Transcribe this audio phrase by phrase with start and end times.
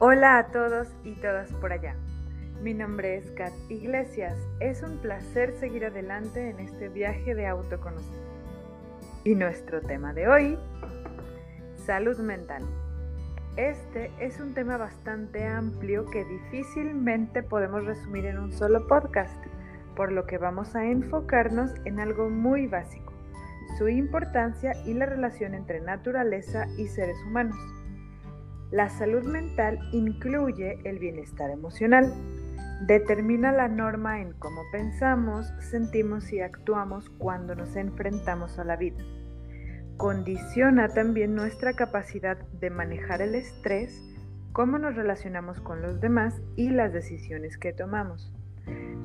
[0.00, 1.96] Hola a todos y todas por allá.
[2.62, 4.36] Mi nombre es Kat Iglesias.
[4.60, 8.30] Es un placer seguir adelante en este viaje de autoconocimiento.
[9.24, 10.58] Y nuestro tema de hoy,
[11.84, 12.62] salud mental.
[13.56, 19.44] Este es un tema bastante amplio que difícilmente podemos resumir en un solo podcast,
[19.96, 23.12] por lo que vamos a enfocarnos en algo muy básico,
[23.78, 27.77] su importancia y la relación entre naturaleza y seres humanos.
[28.70, 32.12] La salud mental incluye el bienestar emocional,
[32.86, 39.02] determina la norma en cómo pensamos, sentimos y actuamos cuando nos enfrentamos a la vida
[39.98, 44.00] condiciona también nuestra capacidad de manejar el estrés,
[44.52, 48.32] cómo nos relacionamos con los demás y las decisiones que tomamos.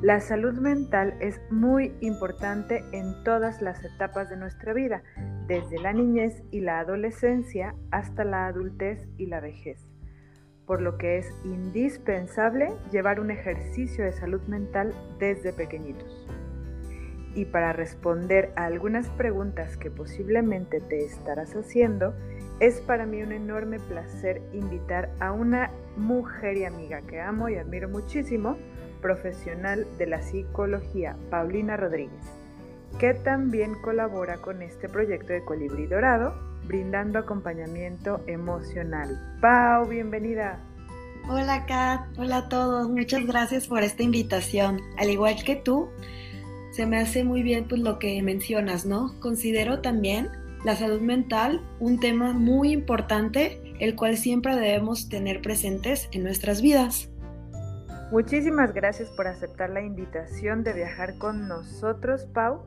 [0.03, 5.01] La salud mental es muy importante en todas las etapas de nuestra vida,
[5.47, 9.85] desde la niñez y la adolescencia hasta la adultez y la vejez,
[10.65, 16.27] por lo que es indispensable llevar un ejercicio de salud mental desde pequeñitos.
[17.35, 22.13] Y para responder a algunas preguntas que posiblemente te estarás haciendo,
[22.59, 27.55] es para mí un enorme placer invitar a una mujer y amiga que amo y
[27.55, 28.57] admiro muchísimo,
[29.01, 32.42] profesional de la psicología, Paulina Rodríguez,
[32.99, 36.33] que también colabora con este proyecto de Colibrí Dorado,
[36.65, 39.37] brindando acompañamiento emocional.
[39.41, 40.59] Pau, bienvenida.
[41.29, 44.81] Hola Kat, hola a todos, muchas gracias por esta invitación.
[44.97, 45.89] Al igual que tú,
[46.71, 49.17] se me hace muy bien pues lo que mencionas, ¿no?
[49.19, 50.29] Considero también
[50.63, 56.61] la salud mental un tema muy importante, el cual siempre debemos tener presentes en nuestras
[56.61, 57.09] vidas.
[58.11, 62.61] Muchísimas gracias por aceptar la invitación de viajar con nosotros, Pau.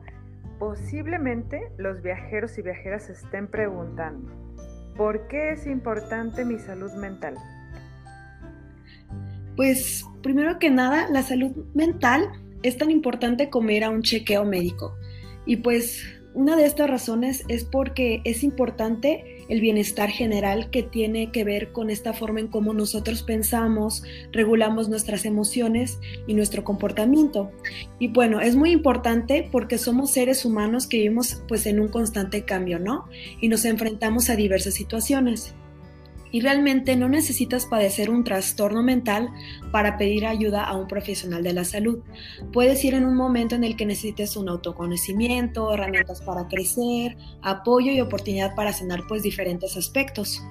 [0.59, 4.31] Posiblemente los viajeros y viajeras estén preguntando,
[4.95, 7.35] ¿por qué es importante mi salud mental?
[9.55, 12.29] Pues primero que nada, la salud mental
[12.63, 14.95] es tan importante comer a un chequeo médico?
[15.45, 16.03] Y pues
[16.33, 21.71] una de estas razones es porque es importante el bienestar general que tiene que ver
[21.71, 27.51] con esta forma en cómo nosotros pensamos, regulamos nuestras emociones y nuestro comportamiento.
[27.99, 32.43] Y bueno, es muy importante porque somos seres humanos que vivimos pues en un constante
[32.43, 33.05] cambio, ¿no?
[33.41, 35.55] Y nos enfrentamos a diversas situaciones
[36.31, 39.29] y realmente no necesitas padecer un trastorno mental
[39.71, 41.99] para pedir ayuda a un profesional de la salud.
[42.53, 47.91] Puedes ir en un momento en el que necesites un autoconocimiento, herramientas para crecer, apoyo
[47.91, 50.43] y oportunidad para sanar pues diferentes aspectos.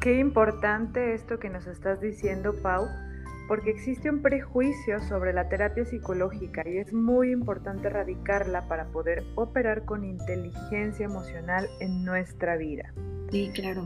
[0.00, 2.86] Qué importante esto que nos estás diciendo, Pau,
[3.48, 9.24] porque existe un prejuicio sobre la terapia psicológica y es muy importante erradicarla para poder
[9.34, 12.94] operar con inteligencia emocional en nuestra vida.
[13.30, 13.84] Sí, claro.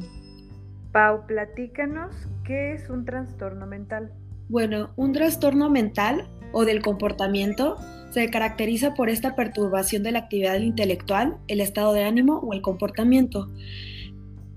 [0.94, 4.12] Pau, platícanos qué es un trastorno mental.
[4.48, 7.76] Bueno, un trastorno mental o del comportamiento
[8.10, 12.62] se caracteriza por esta perturbación de la actividad intelectual, el estado de ánimo o el
[12.62, 13.50] comportamiento.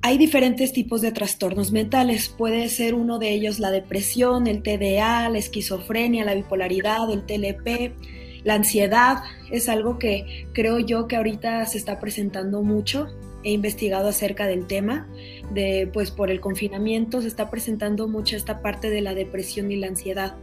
[0.03, 2.29] Hay diferentes tipos de trastornos mentales.
[2.29, 7.95] Puede ser uno de ellos la depresión, el TDA, la esquizofrenia, la bipolaridad, el TLP,
[8.43, 9.23] la ansiedad.
[9.49, 13.07] Es algo que creo yo que ahorita se está presentando mucho
[13.47, 15.07] he investigado acerca del tema,
[15.53, 19.77] de pues por el confinamiento se está presentando mucho esta parte de la depresión y
[19.77, 20.35] la ansiedad.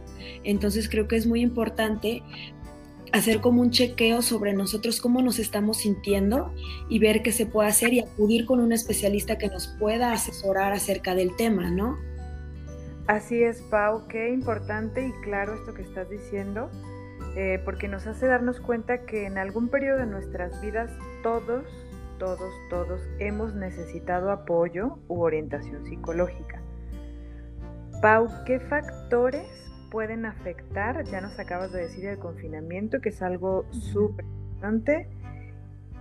[0.43, 2.23] Entonces creo que es muy importante
[3.13, 6.51] hacer como un chequeo sobre nosotros cómo nos estamos sintiendo
[6.89, 10.73] y ver qué se puede hacer y acudir con un especialista que nos pueda asesorar
[10.73, 11.99] acerca del tema, ¿no?
[13.05, 16.71] Así es, Pau, qué importante y claro esto que estás diciendo,
[17.35, 20.89] eh, porque nos hace darnos cuenta que en algún periodo de nuestras vidas
[21.21, 21.65] todos
[22.17, 26.61] todos, todos hemos necesitado apoyo u orientación psicológica.
[28.01, 29.47] Pau, ¿qué factores
[29.89, 31.03] pueden afectar?
[31.05, 35.07] Ya nos acabas de decir el confinamiento, que es algo súper importante,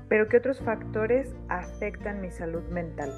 [0.09, 3.13] pero ¿qué otros factores afectan mi salud mental?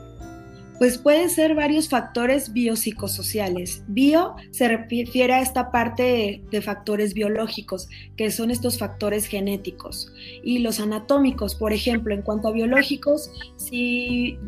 [0.78, 3.82] Pues pueden ser varios factores biopsicosociales.
[3.88, 10.12] Bio se refiere a esta parte de, factores biológicos, que son estos factores genéticos.
[10.42, 14.38] Y los anatómicos, por ejemplo, en cuanto a biológicos, si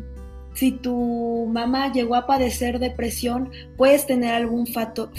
[0.59, 5.09] si tu mamá llegó a padecer depresión, puedes tener algún factor,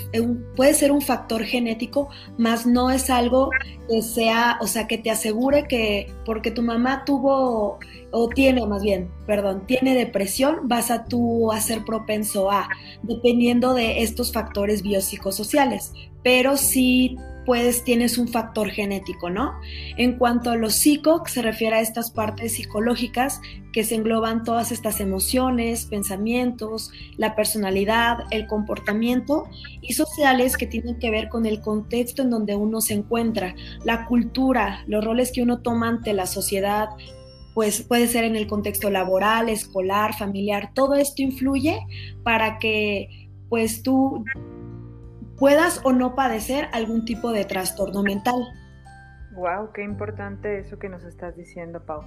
[0.54, 3.48] puede ser un factor genético, más no es algo
[3.88, 7.78] que sea, o sea, que te asegure que porque tu mamá tuvo
[8.10, 12.68] o tiene más bien, perdón, tiene depresión, vas a tú a ser propenso a,
[13.02, 15.94] dependiendo de estos factores biopsicosociales.
[16.22, 17.16] Pero sí
[17.46, 19.52] pues tienes un factor genético, ¿no?
[19.96, 23.40] En cuanto a los psico, se refiere a estas partes psicológicas
[23.72, 29.48] que se engloban todas estas emociones, pensamientos, la personalidad, el comportamiento
[29.80, 33.54] y sociales que tienen que ver con el contexto en donde uno se encuentra,
[33.84, 36.88] la cultura, los roles que uno toma ante la sociedad,
[37.54, 41.80] pues puede ser en el contexto laboral, escolar, familiar, todo esto influye
[42.22, 44.24] para que pues tú
[45.40, 48.36] puedas o no padecer algún tipo de trastorno mental.
[49.32, 52.02] Wow, qué importante eso que nos estás diciendo, Pau.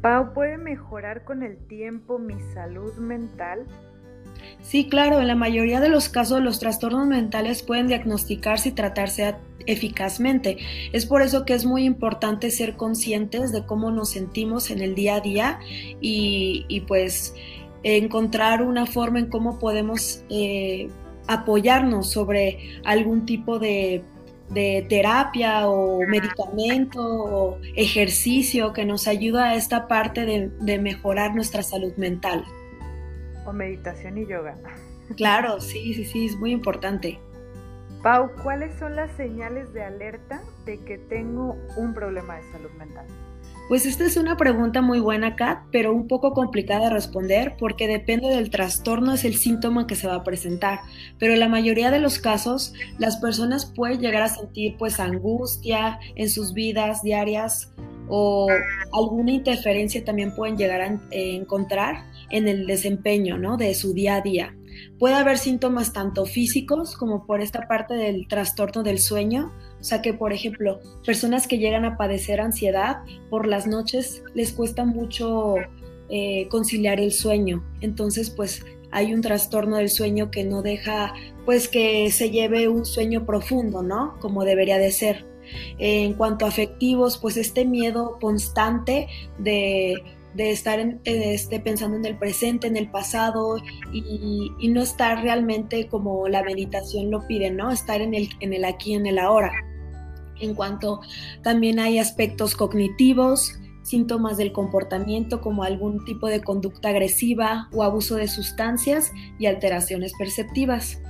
[0.00, 3.66] Pau, ¿puede mejorar con el tiempo mi salud mental?
[4.62, 9.36] Sí, claro, en la mayoría de los casos los trastornos mentales pueden diagnosticarse y tratarse
[9.66, 10.58] eficazmente.
[10.92, 14.94] Es por eso que es muy importante ser conscientes de cómo nos sentimos en el
[14.94, 15.58] día a día
[16.00, 17.34] y, pues
[17.82, 20.88] encontrar una forma en cómo podemos eh,
[21.26, 24.04] apoyarnos sobre algún tipo de,
[24.88, 31.94] terapia o medicamento o ejercicio que nos ayuda a esta parte de, mejorar nuestra salud
[31.96, 32.44] mental.
[33.46, 34.56] O meditación y yoga.
[35.16, 37.20] Claro, sí, sí, sí, es muy importante.
[38.02, 43.06] Pau, ¿cuáles son las señales de alerta de que tengo un problema de salud mental?
[43.66, 47.88] Pues esta es una pregunta muy buena, Kat, pero un poco complicada de responder porque
[47.88, 50.80] depende del trastorno, es el síntoma que se va a presentar.
[51.18, 55.98] Pero en la mayoría de los casos, las personas pueden llegar a sentir pues angustia
[56.14, 57.72] en sus vidas diarias
[58.08, 58.48] o
[58.92, 63.56] alguna interferencia también pueden llegar a encontrar en el desempeño ¿no?
[63.56, 64.54] de su día a día.
[64.98, 70.02] Puede haber síntomas tanto físicos como por esta parte del trastorno del sueño, o sea
[70.02, 75.56] que, por ejemplo, personas que llegan a padecer ansiedad por las noches les cuesta mucho
[76.08, 77.64] eh, conciliar el sueño.
[77.80, 82.84] Entonces, pues hay un trastorno del sueño que no deja, pues que se lleve un
[82.84, 84.18] sueño profundo, ¿no?
[84.20, 85.26] Como debería de ser.
[85.78, 90.02] En cuanto a afectivos, pues este miedo constante de
[90.34, 93.56] de estar este, pensando en el presente, en el pasado
[93.92, 97.70] y, no estar realmente como la meditación lo pide, ¿no?
[97.70, 99.52] Estar en el, en el aquí, en el ahora.
[100.40, 101.00] En cuanto
[101.42, 108.16] también hay aspectos cognitivos, síntomas del comportamiento como algún tipo de conducta agresiva o abuso
[108.16, 111.00] de sustancias y alteraciones perceptivas.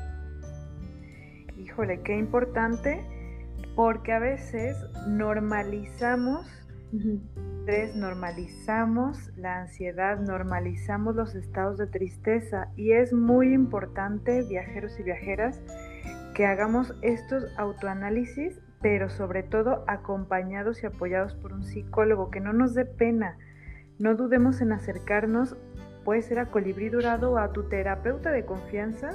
[1.56, 3.02] Híjole, qué importante,
[3.74, 4.76] porque a veces
[5.06, 6.46] normalizamos
[7.94, 15.62] normalizamos la ansiedad, normalizamos los estados de tristeza y es muy importante, viajeros y viajeras,
[16.34, 22.52] que hagamos estos autoanálisis, pero sobre todo acompañados y apoyados por un psicólogo, que no
[22.52, 23.38] nos dé pena.
[23.98, 25.56] No dudemos en acercarnos,
[26.04, 29.12] puede ser a Colibrí Dorado o a tu terapeuta de confianza,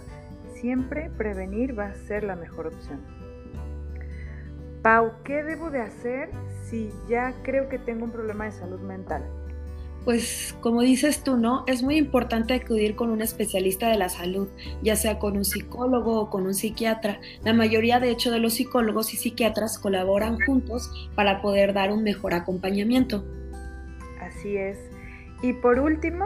[0.55, 3.18] siempre prevenir va a ser la mejor opción.
[4.81, 6.29] Pau, ¿qué debo de hacer
[6.63, 9.25] si ya creo que tengo un problema de salud mental?
[10.05, 11.65] Pues como dices tú, ¿no?
[11.67, 14.47] Es muy importante acudir con un especialista de la salud,
[14.81, 17.19] ya sea con un psicólogo o con un psiquiatra.
[17.43, 22.03] La mayoría, de hecho, de los psicólogos y psiquiatras colaboran juntos para poder dar un
[22.03, 23.25] mejor acompañamiento.
[24.21, 24.79] Así es.
[25.41, 26.25] Y por último,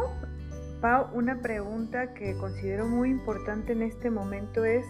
[0.79, 4.85] Pau, una pregunta que considero muy importante en este momento es,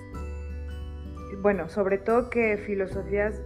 [1.41, 3.41] bueno, sobre todo que filosofías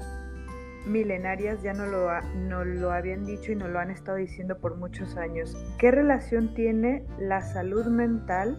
[0.88, 4.78] milenarias ya no lo, no lo habían dicho y no lo han estado diciendo por
[4.78, 5.56] muchos años.
[5.78, 8.58] ¿Qué relación tiene la salud mental,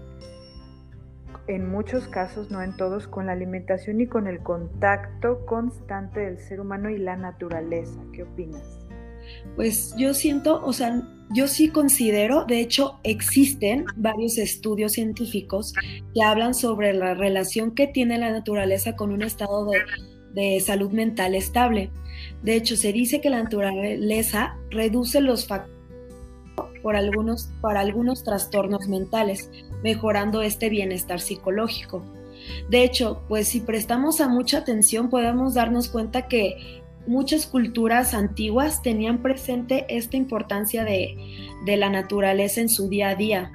[1.46, 6.38] en muchos casos, no en todos, con la alimentación y con el contacto constante del
[6.38, 8.00] ser humano y la naturaleza?
[8.12, 8.87] ¿Qué opinas?
[9.56, 15.74] Pues yo siento, o sea, yo sí considero, de hecho existen varios estudios científicos
[16.14, 19.68] que hablan sobre la relación que tiene la naturaleza con un estado
[20.32, 21.90] de, salud mental estable.
[22.42, 25.76] De hecho, se dice que la naturaleza reduce los factores
[27.60, 29.50] para algunos trastornos mentales,
[29.82, 32.04] mejorando este bienestar psicológico.
[32.70, 38.82] De hecho, pues si prestamos a mucha atención podemos darnos cuenta que muchas culturas antiguas
[38.82, 41.16] tenían presente esta importancia de,
[41.66, 43.52] la naturaleza en su día a día.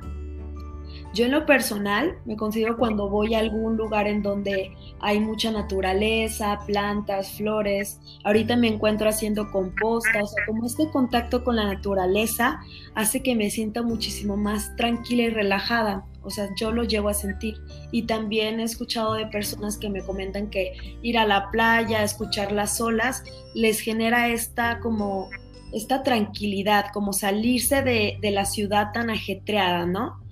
[1.13, 5.51] Yo en lo personal me considero cuando voy a algún lugar en donde hay mucha
[5.51, 7.99] naturaleza, plantas, flores.
[8.23, 12.59] Ahorita me encuentro haciendo composta, o sea, como este contacto con la naturaleza
[12.95, 16.03] hace que me sienta muchísimo más tranquila y relajada.
[16.23, 17.57] O sea, yo lo llevo a sentir.
[17.91, 22.51] Y también he escuchado de personas que me comentan que ir a la playa, escuchar
[22.51, 25.29] las olas, les genera esta como
[25.73, 30.22] esta tranquilidad, como salirse de, de la ciudad tan ajetreada, ¿no?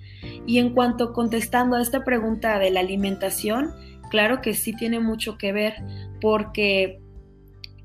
[0.46, 3.70] Y en cuanto contestando a esta pregunta de la alimentación,
[4.10, 5.74] claro que sí tiene mucho que ver,
[6.20, 7.00] porque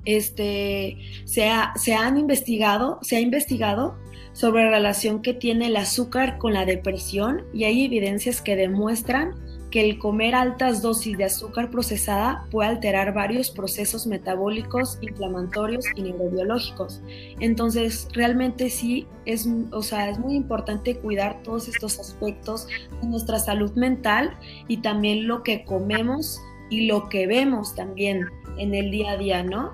[0.06, 3.98] este, se, se han investigado, se ha investigado
[4.34, 9.34] sobre la relación que tiene el azúcar con la depresión y hay evidencias que demuestran
[9.72, 16.04] que el comer altas dosis de azúcar procesada puede alterar varios procesos metabólicos, inflamatorios y
[16.04, 17.02] neurobiológicos.
[17.40, 22.68] Entonces, realmente sí es, o sea, es muy importante cuidar todos estos aspectos
[23.02, 28.26] de nuestra salud mental y también lo que comemos y lo que vemos también
[28.58, 29.74] en el día a día, ¿no?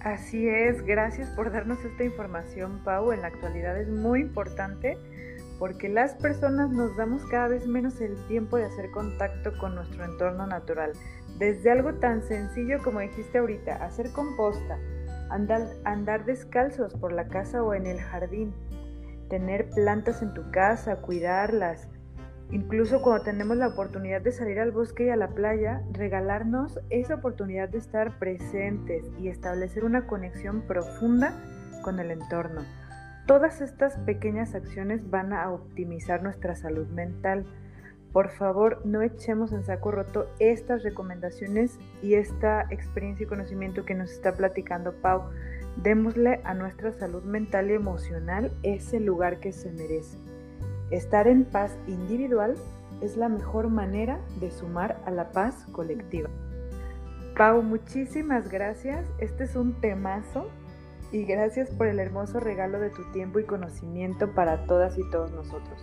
[0.00, 3.12] Así es, gracias por darnos esta información, Pau.
[3.12, 4.96] En la actualidad es muy importante
[5.60, 10.04] porque las personas nos damos cada vez menos el tiempo de hacer contacto con nuestro
[10.04, 10.92] entorno natural.
[11.38, 14.78] Desde algo tan sencillo como dijiste ahorita, hacer composta,
[15.28, 18.52] andar, andar descalzos por la casa o en el jardín,
[19.28, 21.88] tener plantas en tu casa, cuidarlas,
[22.52, 27.14] Incluso cuando tenemos la oportunidad de salir al bosque y a la playa, regalarnos esa
[27.14, 31.32] oportunidad de estar presentes y establecer una conexión profunda
[31.82, 32.62] con el entorno.
[33.26, 37.44] Todas estas pequeñas acciones van a optimizar nuestra salud mental.
[38.12, 43.94] Por favor, no echemos en saco roto estas recomendaciones y esta experiencia y conocimiento que
[43.94, 45.30] nos está platicando Pau.
[45.76, 50.18] Démosle a nuestra salud mental y emocional ese lugar que se merece.
[50.90, 52.56] Estar en paz individual
[53.00, 56.28] es la mejor manera de sumar a la paz colectiva.
[57.36, 59.06] Pau, muchísimas gracias.
[59.18, 60.50] Este es un temazo
[61.12, 65.32] y gracias por el hermoso regalo de tu tiempo y conocimiento para todas y todos
[65.32, 65.82] nosotros.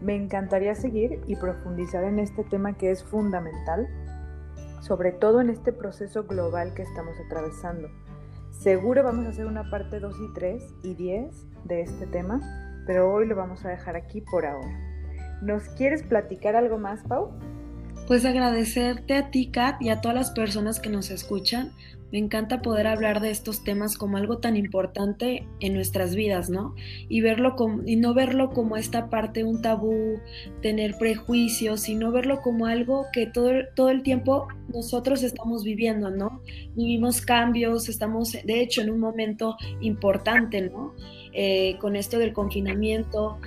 [0.00, 3.88] Me encantaría seguir y profundizar en este tema que es fundamental,
[4.80, 7.88] sobre todo en este proceso global que estamos atravesando.
[8.50, 12.40] Seguro vamos a hacer una parte 2 y 3 y 10 de este tema
[12.86, 14.78] pero hoy lo vamos a dejar aquí por ahora.
[15.40, 17.32] ¿Nos quieres platicar algo más, Pau?
[18.06, 21.72] Pues agradecerte a ti, Kat, y a todas las personas que nos escuchan.
[22.12, 26.74] Me encanta poder hablar de estos temas como algo tan importante en nuestras vidas, ¿no?
[27.08, 30.20] Y verlo como, y no verlo como esta parte un tabú,
[30.60, 36.42] tener prejuicios, sino verlo como algo que todo, todo el tiempo nosotros estamos viviendo, ¿no?
[36.74, 40.94] Vivimos cambios, estamos de hecho en un momento importante, ¿no?
[41.32, 43.38] Eh, con esto del confinamiento.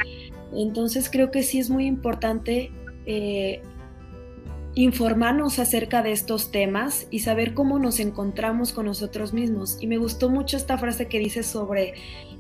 [0.56, 2.72] Entonces creo que sí es muy importante
[3.06, 3.62] eh,
[4.76, 9.78] informarnos acerca de estos temas y saber cómo nos encontramos con nosotros mismos.
[9.80, 11.94] Y me gustó mucho esta frase que dice sobre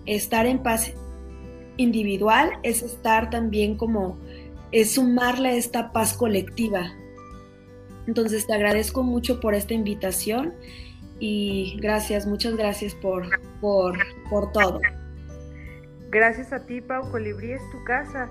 [0.06, 0.94] estar en paz
[1.78, 4.18] individual, es estar también como,
[4.72, 6.94] es sumarle a esta paz colectiva.
[8.06, 10.54] Entonces te agradezco mucho por esta invitación
[11.20, 13.28] y gracias, muchas gracias por,
[13.62, 13.98] por,
[14.30, 14.80] por todo.
[16.10, 17.10] Gracias a ti, Pau.
[17.12, 18.30] Colibrí es tu casa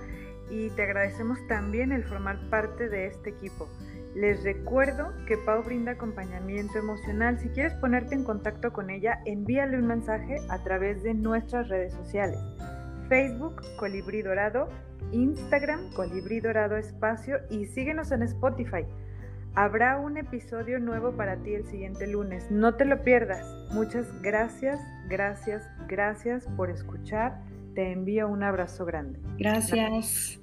[0.51, 3.69] y te agradecemos también el formar parte de este equipo.
[4.15, 7.39] Les recuerdo que Pau brinda acompañamiento emocional.
[7.39, 11.93] Si quieres ponerte en contacto con ella, envíale un mensaje a través de nuestras redes
[11.95, 12.39] sociales.
[13.09, 14.69] Facebook, Colibrí Dorado,
[15.13, 18.85] Instagram, Colibrí Dorado Espacio y síguenos en Spotify.
[19.57, 22.51] Habrá un episodio nuevo para ti el siguiente lunes.
[22.51, 23.45] No te lo pierdas.
[23.73, 27.41] Muchas gracias, gracias, gracias por escuchar
[27.75, 29.19] te envío un abrazo grande.
[29.39, 30.41] Gracias.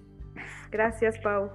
[0.69, 1.51] Gracias, Pau.